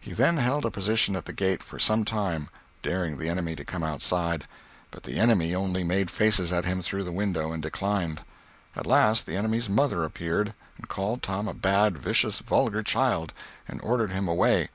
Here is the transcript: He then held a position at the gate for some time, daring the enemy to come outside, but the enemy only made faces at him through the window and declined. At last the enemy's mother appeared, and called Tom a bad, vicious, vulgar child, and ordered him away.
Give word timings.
He 0.00 0.12
then 0.14 0.38
held 0.38 0.64
a 0.64 0.70
position 0.70 1.14
at 1.14 1.26
the 1.26 1.32
gate 1.34 1.62
for 1.62 1.78
some 1.78 2.02
time, 2.06 2.48
daring 2.82 3.18
the 3.18 3.28
enemy 3.28 3.54
to 3.54 3.66
come 3.66 3.82
outside, 3.82 4.46
but 4.90 5.02
the 5.02 5.18
enemy 5.20 5.54
only 5.54 5.84
made 5.84 6.10
faces 6.10 6.54
at 6.54 6.64
him 6.64 6.80
through 6.80 7.04
the 7.04 7.12
window 7.12 7.52
and 7.52 7.62
declined. 7.62 8.22
At 8.74 8.86
last 8.86 9.26
the 9.26 9.36
enemy's 9.36 9.68
mother 9.68 10.04
appeared, 10.04 10.54
and 10.78 10.88
called 10.88 11.22
Tom 11.22 11.46
a 11.48 11.52
bad, 11.52 11.98
vicious, 11.98 12.38
vulgar 12.38 12.82
child, 12.82 13.34
and 13.68 13.78
ordered 13.82 14.10
him 14.10 14.26
away. 14.26 14.70